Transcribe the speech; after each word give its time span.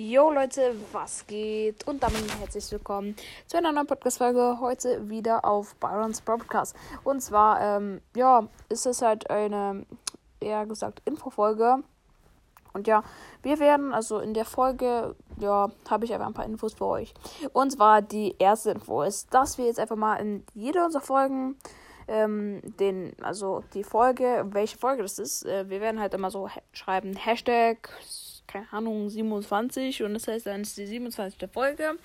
Jo 0.00 0.30
Leute, 0.30 0.76
was 0.92 1.26
geht? 1.26 1.84
Und 1.88 2.04
damit 2.04 2.22
herzlich 2.38 2.70
willkommen 2.70 3.16
zu 3.48 3.56
einer 3.56 3.72
neuen 3.72 3.88
Podcast-Folge. 3.88 4.58
Heute 4.60 5.10
wieder 5.10 5.44
auf 5.44 5.74
Byrons 5.74 6.20
Podcast. 6.20 6.76
Und 7.02 7.20
zwar, 7.20 7.60
ähm, 7.60 8.00
ja, 8.14 8.46
ist 8.68 8.86
es 8.86 9.02
halt 9.02 9.28
eine, 9.28 9.84
eher 10.38 10.66
gesagt, 10.66 11.02
Infofolge. 11.04 11.82
Und 12.74 12.86
ja, 12.86 13.02
wir 13.42 13.58
werden, 13.58 13.92
also 13.92 14.20
in 14.20 14.34
der 14.34 14.44
Folge, 14.44 15.16
ja, 15.40 15.68
habe 15.90 16.04
ich 16.04 16.14
einfach 16.14 16.28
ein 16.28 16.34
paar 16.34 16.46
Infos 16.46 16.74
für 16.74 16.86
euch. 16.86 17.12
Und 17.52 17.72
zwar 17.72 18.00
die 18.00 18.36
erste 18.38 18.70
Info 18.70 19.02
ist, 19.02 19.34
dass 19.34 19.58
wir 19.58 19.64
jetzt 19.64 19.80
einfach 19.80 19.96
mal 19.96 20.14
in 20.18 20.44
jede 20.54 20.84
unserer 20.84 21.02
Folgen 21.02 21.56
ähm, 22.06 22.60
den, 22.78 23.16
also 23.20 23.64
die 23.74 23.82
Folge, 23.82 24.46
welche 24.50 24.78
Folge 24.78 25.02
das 25.02 25.18
ist, 25.18 25.44
äh, 25.44 25.68
wir 25.68 25.80
werden 25.80 26.00
halt 26.00 26.14
immer 26.14 26.30
so 26.30 26.48
schreiben, 26.70 27.16
Hashtag 27.16 27.90
keine 28.48 28.66
Ahnung, 28.72 29.08
27 29.08 30.02
und 30.02 30.14
das 30.14 30.26
heißt, 30.26 30.46
dann 30.46 30.62
ist 30.62 30.76
die 30.76 30.86
27. 30.86 31.48
Folge. 31.52 31.96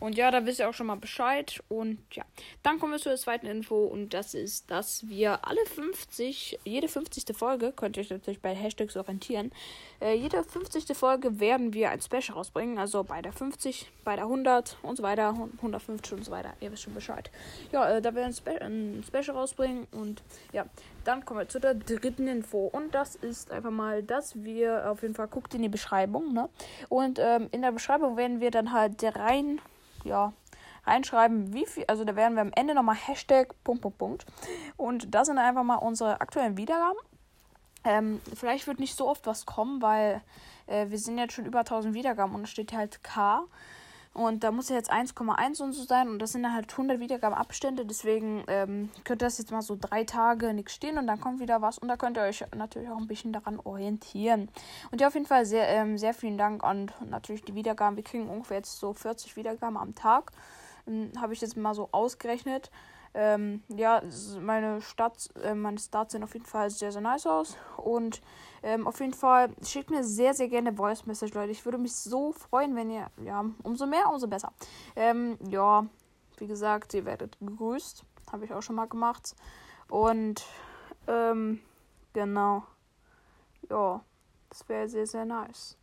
Und 0.00 0.16
ja, 0.16 0.30
da 0.30 0.44
wisst 0.44 0.58
ihr 0.58 0.68
auch 0.68 0.74
schon 0.74 0.88
mal 0.88 0.96
Bescheid. 0.96 1.62
Und 1.68 1.98
ja, 2.12 2.24
dann 2.62 2.78
kommen 2.78 2.92
wir 2.92 2.98
zur 2.98 3.16
zweiten 3.16 3.46
Info 3.46 3.84
und 3.84 4.12
das 4.12 4.34
ist, 4.34 4.70
dass 4.70 5.08
wir 5.08 5.46
alle 5.46 5.64
50, 5.66 6.58
jede 6.64 6.88
50. 6.88 7.36
Folge, 7.36 7.72
könnt 7.72 7.96
ihr 7.96 8.02
euch 8.02 8.10
natürlich 8.10 8.40
bei 8.40 8.54
Hashtags 8.54 8.96
orientieren, 8.96 9.52
äh, 10.00 10.14
jede 10.14 10.42
50. 10.42 10.96
Folge 10.96 11.40
werden 11.40 11.72
wir 11.72 11.90
ein 11.90 12.00
Special 12.00 12.36
rausbringen. 12.36 12.78
Also 12.78 13.04
bei 13.04 13.22
der 13.22 13.32
50, 13.32 13.90
bei 14.04 14.16
der 14.16 14.24
100 14.24 14.76
und 14.82 14.96
so 14.96 15.02
weiter, 15.02 15.28
150 15.56 16.12
und 16.12 16.24
so 16.24 16.32
weiter. 16.32 16.54
Ihr 16.60 16.72
wisst 16.72 16.82
schon 16.82 16.94
Bescheid. 16.94 17.30
Ja, 17.72 17.88
äh, 17.88 18.02
da 18.02 18.14
werden 18.14 18.16
wir 18.16 18.24
ein, 18.24 18.32
Spe 18.32 18.60
ein 18.60 19.04
Special 19.06 19.36
rausbringen 19.36 19.86
und 19.92 20.22
ja, 20.52 20.66
dann 21.04 21.24
kommen 21.24 21.40
wir 21.40 21.48
zu 21.48 21.60
der 21.60 21.74
dritten 21.74 22.26
Info. 22.26 22.66
Und 22.66 22.94
das 22.94 23.14
ist 23.14 23.50
einfach 23.50 23.70
mal, 23.70 24.02
dass 24.02 24.42
wir 24.42 24.90
auf 24.90 25.02
jeden 25.02 25.14
Fall 25.14 25.28
guckt 25.28 25.54
in 25.54 25.62
die 25.62 25.68
Beschreibung. 25.68 25.83
Ne? 25.90 26.48
Und 26.88 27.18
ähm, 27.18 27.48
in 27.52 27.62
der 27.62 27.72
Beschreibung 27.72 28.16
werden 28.16 28.40
wir 28.40 28.50
dann 28.50 28.72
halt 28.72 29.02
rein, 29.16 29.60
ja, 30.04 30.32
reinschreiben, 30.86 31.52
wie 31.52 31.66
viel. 31.66 31.84
Also 31.88 32.04
da 32.04 32.16
werden 32.16 32.34
wir 32.34 32.42
am 32.42 32.52
Ende 32.54 32.74
nochmal 32.74 32.96
Hashtag 32.96 33.54
Punkt, 33.64 33.82
Punkt, 33.82 33.98
Punkt. 33.98 34.26
Und 34.76 35.14
das 35.14 35.26
sind 35.26 35.38
einfach 35.38 35.62
mal 35.62 35.76
unsere 35.76 36.20
aktuellen 36.20 36.56
Wiedergaben. 36.56 36.98
Ähm, 37.84 38.20
vielleicht 38.34 38.66
wird 38.66 38.80
nicht 38.80 38.96
so 38.96 39.08
oft 39.08 39.26
was 39.26 39.44
kommen, 39.46 39.82
weil 39.82 40.22
äh, 40.66 40.88
wir 40.88 40.98
sind 40.98 41.18
jetzt 41.18 41.34
schon 41.34 41.46
über 41.46 41.60
1000 41.60 41.94
Wiedergaben 41.94 42.34
und 42.34 42.44
es 42.44 42.50
steht 42.50 42.72
halt 42.72 43.02
K. 43.04 43.44
Und 44.14 44.44
da 44.44 44.52
muss 44.52 44.68
ja 44.68 44.76
jetzt 44.76 44.92
1,1 44.92 45.60
und 45.60 45.72
so 45.72 45.82
sein. 45.82 46.08
Und 46.08 46.20
das 46.20 46.32
sind 46.32 46.44
dann 46.44 46.54
halt 46.54 46.70
100 46.70 47.00
Wiedergabenabstände. 47.00 47.84
Deswegen 47.84 48.44
ähm, 48.46 48.88
könnte 49.02 49.24
das 49.24 49.38
jetzt 49.38 49.50
mal 49.50 49.60
so 49.60 49.76
drei 49.78 50.04
Tage 50.04 50.54
nichts 50.54 50.72
stehen 50.72 50.98
und 50.98 51.08
dann 51.08 51.20
kommt 51.20 51.40
wieder 51.40 51.62
was. 51.62 51.78
Und 51.78 51.88
da 51.88 51.96
könnt 51.96 52.16
ihr 52.16 52.22
euch 52.22 52.44
natürlich 52.56 52.88
auch 52.88 52.96
ein 52.96 53.08
bisschen 53.08 53.32
daran 53.32 53.58
orientieren. 53.58 54.48
Und 54.92 55.00
ja, 55.00 55.08
auf 55.08 55.14
jeden 55.14 55.26
Fall 55.26 55.44
sehr, 55.46 55.68
ähm, 55.68 55.98
sehr 55.98 56.14
vielen 56.14 56.38
Dank 56.38 56.62
und 56.62 56.92
natürlich 57.10 57.42
die 57.42 57.56
Wiedergaben. 57.56 57.96
Wir 57.96 58.04
kriegen 58.04 58.28
ungefähr 58.28 58.58
jetzt 58.58 58.78
so 58.78 58.94
40 58.94 59.34
Wiedergaben 59.34 59.76
am 59.76 59.96
Tag. 59.96 60.30
Ähm, 60.86 61.10
Habe 61.20 61.32
ich 61.32 61.40
jetzt 61.40 61.56
mal 61.56 61.74
so 61.74 61.88
ausgerechnet. 61.90 62.70
Ähm, 63.16 63.62
ja, 63.68 64.02
meine 64.40 64.82
Stats, 64.82 65.28
äh, 65.42 65.54
meine 65.54 65.78
Stats 65.78 66.12
sehen 66.12 66.24
auf 66.24 66.34
jeden 66.34 66.46
Fall 66.46 66.68
sehr, 66.68 66.90
sehr 66.90 67.00
nice 67.00 67.26
aus. 67.26 67.56
Und 67.76 68.20
ähm, 68.64 68.88
auf 68.88 68.98
jeden 68.98 69.14
Fall 69.14 69.50
schickt 69.62 69.90
mir 69.90 70.02
sehr, 70.02 70.34
sehr 70.34 70.48
gerne 70.48 70.74
Voice 70.74 71.06
Message, 71.06 71.32
Leute. 71.34 71.52
Ich 71.52 71.64
würde 71.64 71.78
mich 71.78 71.94
so 71.94 72.32
freuen, 72.32 72.74
wenn 72.74 72.90
ihr, 72.90 73.06
ja, 73.24 73.44
umso 73.62 73.86
mehr, 73.86 74.10
umso 74.10 74.26
besser. 74.26 74.52
Ähm, 74.96 75.38
ja, 75.48 75.86
wie 76.38 76.48
gesagt, 76.48 76.92
ihr 76.94 77.04
werdet 77.04 77.38
gegrüßt. 77.38 78.04
Habe 78.32 78.44
ich 78.46 78.52
auch 78.52 78.62
schon 78.62 78.76
mal 78.76 78.88
gemacht. 78.88 79.36
Und, 79.88 80.44
ähm, 81.06 81.60
genau. 82.12 82.64
Ja, 83.70 84.00
das 84.48 84.68
wäre 84.68 84.88
sehr, 84.88 85.06
sehr 85.06 85.24
nice. 85.24 85.76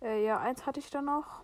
Äh, 0.00 0.24
ja, 0.24 0.38
eins 0.38 0.64
hatte 0.64 0.80
ich 0.80 0.88
da 0.88 1.02
noch. 1.02 1.42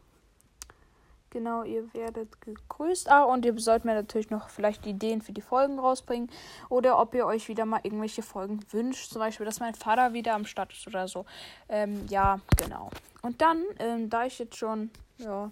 Genau, 1.30 1.62
ihr 1.62 1.92
werdet 1.92 2.40
gegrüßt. 2.40 3.10
Ah, 3.10 3.24
und 3.24 3.44
ihr 3.44 3.58
sollt 3.58 3.84
mir 3.84 3.94
natürlich 3.94 4.30
noch 4.30 4.48
vielleicht 4.48 4.86
Ideen 4.86 5.20
für 5.20 5.32
die 5.32 5.42
Folgen 5.42 5.78
rausbringen. 5.78 6.30
Oder 6.70 6.98
ob 6.98 7.14
ihr 7.14 7.26
euch 7.26 7.48
wieder 7.48 7.66
mal 7.66 7.80
irgendwelche 7.82 8.22
Folgen 8.22 8.60
wünscht. 8.70 9.10
Zum 9.12 9.20
Beispiel, 9.20 9.44
dass 9.44 9.60
mein 9.60 9.74
Vater 9.74 10.14
wieder 10.14 10.34
am 10.34 10.46
Start 10.46 10.72
ist 10.72 10.86
oder 10.86 11.06
so. 11.06 11.26
Ähm, 11.68 12.06
ja, 12.08 12.40
genau. 12.56 12.90
Und 13.20 13.42
dann, 13.42 13.62
ähm, 13.78 14.08
da 14.08 14.24
ich 14.24 14.38
jetzt 14.38 14.56
schon, 14.56 14.90
ja. 15.18 15.50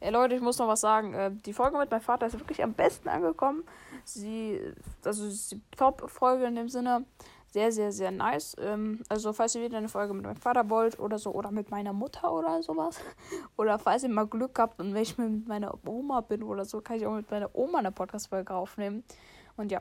Ey, 0.00 0.12
Leute, 0.12 0.34
ich 0.36 0.40
muss 0.40 0.58
noch 0.58 0.68
was 0.68 0.80
sagen. 0.80 1.14
Äh, 1.14 1.30
die 1.32 1.52
Folge 1.52 1.78
mit 1.78 1.90
meinem 1.90 2.00
Vater 2.00 2.26
ist 2.26 2.38
wirklich 2.38 2.62
am 2.62 2.72
besten 2.72 3.08
angekommen. 3.08 3.64
Sie, 4.04 4.60
also, 5.04 5.28
die 5.28 5.60
Top-Folge 5.76 6.44
in 6.44 6.54
dem 6.54 6.68
Sinne 6.68 7.04
sehr, 7.50 7.72
sehr, 7.72 7.92
sehr 7.92 8.10
nice. 8.10 8.54
Ähm, 8.60 9.02
also, 9.08 9.32
falls 9.32 9.54
ihr 9.54 9.62
wieder 9.62 9.78
eine 9.78 9.88
Folge 9.88 10.14
mit 10.14 10.24
meinem 10.24 10.36
Vater 10.36 10.68
wollt 10.68 10.98
oder 10.98 11.18
so, 11.18 11.32
oder 11.32 11.50
mit 11.50 11.70
meiner 11.70 11.92
Mutter 11.92 12.32
oder 12.32 12.62
sowas, 12.62 13.00
oder 13.56 13.78
falls 13.78 14.02
ihr 14.02 14.08
mal 14.10 14.26
Glück 14.26 14.58
habt 14.58 14.80
und 14.80 14.94
wenn 14.94 15.02
ich 15.02 15.16
mit 15.18 15.48
meiner 15.48 15.74
Oma 15.86 16.20
bin 16.20 16.42
oder 16.42 16.64
so, 16.64 16.80
kann 16.80 16.96
ich 16.96 17.06
auch 17.06 17.14
mit 17.14 17.30
meiner 17.30 17.50
Oma 17.54 17.78
eine 17.78 17.92
Podcast-Folge 17.92 18.54
aufnehmen. 18.54 19.04
Und 19.56 19.72
ja. 19.72 19.80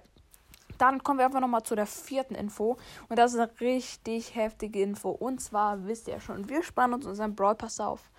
Dann 0.78 1.02
kommen 1.02 1.18
wir 1.18 1.26
einfach 1.26 1.40
nochmal 1.40 1.64
zu 1.64 1.74
der 1.74 1.88
vierten 1.88 2.36
Info. 2.36 2.78
Und 3.10 3.18
das 3.18 3.34
ist 3.34 3.40
eine 3.40 3.50
richtig 3.62 4.36
heftige 4.36 4.84
Info. 4.84 5.10
Und 5.10 5.42
zwar 5.42 5.88
wisst 5.88 6.08
ihr 6.08 6.20
schon, 6.20 6.50
wir 6.50 6.62
spannen 6.62 6.94
uns 6.94 7.08
unseren 7.08 7.36
Brawl 7.36 7.56
Pass 7.56 7.80
auf. 7.80 8.12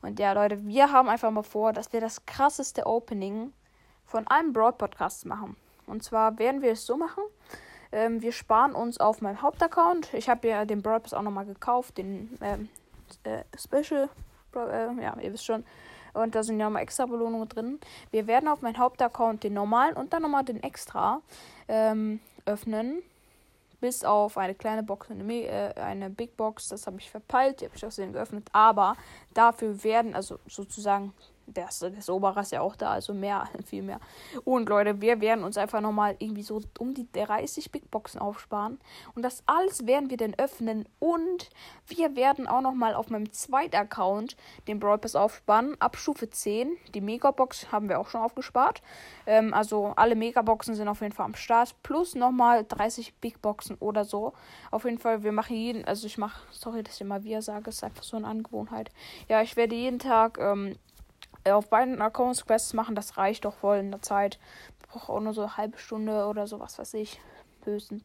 Und 0.00 0.18
ja, 0.18 0.32
Leute, 0.32 0.64
wir 0.64 0.92
haben 0.92 1.10
einfach 1.10 1.30
mal 1.30 1.42
vor, 1.42 1.74
dass 1.74 1.92
wir 1.92 2.00
das 2.00 2.24
krasseste 2.24 2.86
Opening 2.86 3.52
von 4.06 4.26
einem 4.28 4.52
Brawl 4.52 4.72
Podcast 4.72 5.26
machen. 5.26 5.56
Und 5.86 6.02
zwar 6.02 6.38
werden 6.38 6.62
wir 6.62 6.72
es 6.72 6.86
so 6.86 6.96
machen. 6.96 7.24
Ähm, 7.92 8.22
wir 8.22 8.32
sparen 8.32 8.74
uns 8.74 8.98
auf 8.98 9.20
meinem 9.20 9.42
Hauptaccount. 9.42 10.12
Ich 10.14 10.28
habe 10.28 10.48
ja 10.48 10.64
den 10.64 10.82
Brawl 10.82 11.00
Pass 11.00 11.14
auch 11.14 11.22
nochmal 11.22 11.46
gekauft, 11.46 11.98
den 11.98 12.36
ähm, 12.40 12.68
äh, 13.24 13.42
Special. 13.56 14.08
Äh, 14.54 15.02
ja, 15.02 15.16
ihr 15.20 15.32
wisst 15.32 15.44
schon. 15.44 15.64
Und 16.14 16.34
da 16.34 16.42
sind 16.42 16.58
ja 16.58 16.70
mal 16.70 16.80
extra 16.80 17.06
Belohnungen 17.06 17.48
drin. 17.48 17.78
Wir 18.10 18.26
werden 18.26 18.48
auf 18.48 18.62
meinem 18.62 18.78
Hauptaccount 18.78 19.44
den 19.44 19.54
normalen 19.54 19.94
und 19.96 20.12
dann 20.12 20.22
nochmal 20.22 20.44
den 20.44 20.62
extra 20.62 21.20
ähm, 21.68 22.20
öffnen. 22.46 23.02
Bis 23.80 24.02
auf 24.02 24.38
eine 24.38 24.54
kleine 24.54 24.82
Box, 24.82 25.10
eine, 25.10 25.30
äh, 25.32 25.74
eine 25.78 26.08
Big 26.08 26.36
Box. 26.36 26.68
Das 26.68 26.86
habe 26.86 26.98
ich 26.98 27.10
verpeilt. 27.10 27.60
Die 27.60 27.66
habe 27.66 27.76
ich 27.76 27.84
aus 27.84 27.96
denen 27.96 28.14
geöffnet. 28.14 28.48
Aber 28.52 28.96
dafür 29.34 29.84
werden, 29.84 30.14
also 30.14 30.38
sozusagen 30.48 31.12
der, 31.46 31.68
der 31.80 32.14
Oberer 32.14 32.40
ist 32.40 32.52
ja 32.52 32.60
auch 32.60 32.76
da, 32.76 32.90
also 32.92 33.14
mehr, 33.14 33.48
viel 33.66 33.82
mehr. 33.82 34.00
Und 34.44 34.68
Leute, 34.68 35.00
wir 35.00 35.20
werden 35.20 35.44
uns 35.44 35.56
einfach 35.56 35.80
nochmal 35.80 36.16
irgendwie 36.18 36.42
so 36.42 36.60
um 36.78 36.94
die 36.94 37.06
30 37.12 37.70
Big 37.70 37.90
Boxen 37.90 38.20
aufsparen. 38.20 38.78
Und 39.14 39.22
das 39.22 39.42
alles 39.46 39.86
werden 39.86 40.10
wir 40.10 40.16
dann 40.16 40.34
öffnen. 40.34 40.88
Und 40.98 41.50
wir 41.86 42.16
werden 42.16 42.46
auch 42.46 42.60
nochmal 42.60 42.94
auf 42.94 43.10
meinem 43.10 43.32
zweiten 43.32 43.76
Account 43.76 44.36
den 44.68 44.80
Brawl 44.80 44.98
Pass 44.98 45.14
aufsparen. 45.14 45.76
Ab 45.80 45.96
Stufe 45.96 46.30
10. 46.30 46.76
Die 46.94 47.00
Megabox 47.00 47.72
haben 47.72 47.88
wir 47.88 48.00
auch 48.00 48.08
schon 48.08 48.20
aufgespart. 48.20 48.82
Ähm, 49.26 49.54
also 49.54 49.92
alle 49.96 50.14
Megaboxen 50.14 50.74
sind 50.74 50.88
auf 50.88 51.00
jeden 51.00 51.12
Fall 51.12 51.26
am 51.26 51.34
Start. 51.34 51.74
Plus 51.82 52.14
nochmal 52.14 52.64
30 52.64 53.14
Big 53.16 53.40
Boxen 53.42 53.76
oder 53.78 54.04
so. 54.04 54.32
Auf 54.70 54.84
jeden 54.84 54.98
Fall, 54.98 55.22
wir 55.22 55.32
machen 55.32 55.56
jeden, 55.56 55.84
also 55.84 56.06
ich 56.06 56.18
mache, 56.18 56.40
sorry, 56.50 56.82
dass 56.82 56.94
ich 56.96 57.00
immer 57.00 57.24
wir 57.24 57.42
sage, 57.42 57.70
ist 57.70 57.84
einfach 57.84 58.02
so 58.02 58.16
eine 58.16 58.26
Angewohnheit. 58.26 58.90
Ja, 59.28 59.42
ich 59.42 59.56
werde 59.56 59.74
jeden 59.74 59.98
Tag 59.98 60.38
ähm, 60.38 60.66
äh, 60.66 60.74
auf 61.52 61.68
beiden 61.68 62.00
Accounts 62.00 62.44
Quests 62.44 62.72
machen, 62.72 62.94
das 62.94 63.16
reicht 63.16 63.44
doch 63.44 63.54
voll 63.54 63.78
in 63.78 63.90
der 63.90 64.02
Zeit. 64.02 64.38
Ich 64.80 64.88
brauche 64.88 65.12
auch 65.12 65.20
nur 65.20 65.34
so 65.34 65.42
eine 65.42 65.56
halbe 65.56 65.78
Stunde 65.78 66.26
oder 66.26 66.46
so, 66.46 66.60
was 66.60 66.78
weiß 66.78 66.94
ich. 66.94 67.20
Höchstens. 67.64 68.04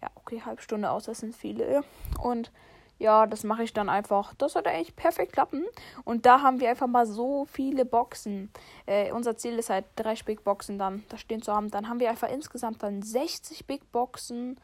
Ja, 0.00 0.08
okay, 0.14 0.42
halbe 0.44 0.62
Stunde 0.62 0.90
aus, 0.90 1.04
das 1.04 1.18
sind 1.18 1.34
viele. 1.34 1.82
Und 2.22 2.52
ja, 2.98 3.26
das 3.26 3.44
mache 3.44 3.62
ich 3.62 3.72
dann 3.72 3.88
einfach. 3.88 4.34
Das 4.34 4.52
sollte 4.54 4.70
eigentlich 4.70 4.96
perfekt 4.96 5.32
klappen. 5.32 5.64
Und 6.04 6.26
da 6.26 6.42
haben 6.42 6.60
wir 6.60 6.68
einfach 6.68 6.88
mal 6.88 7.06
so 7.06 7.46
viele 7.46 7.84
Boxen. 7.84 8.50
Äh, 8.86 9.12
unser 9.12 9.36
Ziel 9.36 9.58
ist 9.58 9.70
halt 9.70 9.84
drei 9.96 10.14
Big 10.24 10.42
Boxen 10.42 10.78
dann 10.78 11.04
da 11.08 11.16
stehen 11.16 11.42
zu 11.42 11.52
haben. 11.52 11.70
Dann 11.70 11.88
haben 11.88 12.00
wir 12.00 12.10
einfach 12.10 12.28
insgesamt 12.28 12.82
dann 12.82 13.02
60 13.02 13.66
Big 13.66 13.90
Boxen 13.92 14.58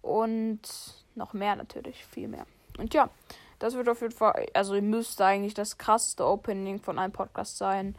und 0.00 0.60
noch 1.14 1.32
mehr 1.34 1.54
natürlich, 1.54 2.04
viel 2.04 2.26
mehr. 2.26 2.46
Und 2.78 2.94
ja, 2.94 3.10
das 3.62 3.74
wird 3.74 3.88
auf 3.88 4.00
jeden 4.00 4.12
Fall, 4.12 4.46
also 4.54 4.74
müsste 4.82 5.24
eigentlich 5.24 5.54
das 5.54 5.78
krasseste 5.78 6.26
Opening 6.26 6.80
von 6.80 6.98
einem 6.98 7.12
Podcast 7.12 7.58
sein. 7.58 7.94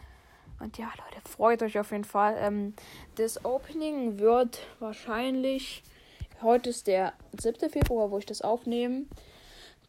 Und 0.59 0.77
ja, 0.77 0.87
Leute, 0.87 1.21
freut 1.29 1.63
euch 1.63 1.79
auf 1.79 1.91
jeden 1.91 2.03
Fall. 2.03 2.35
Ähm, 2.37 2.73
das 3.15 3.45
Opening 3.45 4.19
wird 4.19 4.59
wahrscheinlich, 4.79 5.81
heute 6.41 6.69
ist 6.69 6.87
der 6.87 7.13
7. 7.39 7.69
Februar, 7.69 8.11
wo 8.11 8.17
ich 8.17 8.25
das 8.25 8.41
aufnehme. 8.41 9.05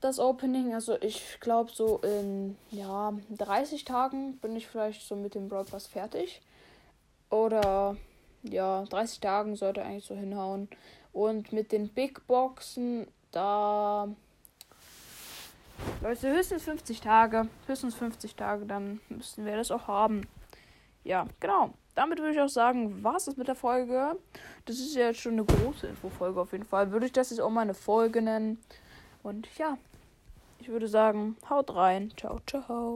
Das 0.01 0.21
Opening, 0.21 0.75
also 0.75 0.97
ich 1.01 1.41
glaube 1.41 1.73
so 1.73 1.99
in, 1.99 2.57
ja, 2.71 3.13
30 3.31 3.85
Tagen 3.85 4.37
bin 4.37 4.55
ich 4.55 4.69
vielleicht 4.69 5.03
so 5.03 5.17
mit 5.17 5.35
dem 5.35 5.49
Broadcast 5.49 5.89
fertig. 5.89 6.41
Oder, 7.31 7.97
ja, 8.45 8.85
30 8.85 9.19
Tagen 9.19 9.57
sollte 9.57 9.83
eigentlich 9.83 10.05
so 10.05 10.15
hinhauen. 10.15 10.69
Und 11.13 11.53
mit 11.53 11.73
den 11.73 11.89
Big 11.89 12.25
Boxen, 12.29 13.09
da 13.33 14.09
Leute, 16.05 16.31
höchstens 16.31 16.65
50 16.65 17.01
Tage. 17.01 17.49
Höchstens 17.67 17.95
50 17.95 18.37
Tage, 18.37 18.67
dann 18.67 19.01
müssten 19.09 19.47
wir 19.47 19.57
das 19.57 19.71
auch 19.71 19.89
haben. 19.89 20.29
Ja, 21.03 21.27
genau. 21.41 21.73
Damit 21.95 22.19
würde 22.19 22.33
ich 22.33 22.41
auch 22.43 22.51
sagen, 22.51 23.03
war 23.03 23.17
es 23.17 23.35
mit 23.39 23.49
der 23.49 23.55
Folge. 23.55 24.15
Das 24.67 24.77
ist 24.77 24.95
ja 24.95 25.07
jetzt 25.07 25.21
schon 25.21 25.33
eine 25.33 25.47
große 25.47 25.87
Infofolge 25.87 26.43
auf 26.43 26.53
jeden 26.53 26.67
Fall. 26.67 26.91
Würde 26.91 27.07
ich 27.07 27.13
das 27.13 27.31
jetzt 27.31 27.41
auch 27.41 27.49
mal 27.49 27.63
eine 27.63 27.73
Folge 27.73 28.21
nennen. 28.21 28.59
Und 29.23 29.49
ja, 29.57 29.79
ich 30.59 30.69
würde 30.69 30.89
sagen, 30.89 31.39
haut 31.49 31.75
rein. 31.75 32.13
Ciao, 32.19 32.39
ciao. 32.47 32.93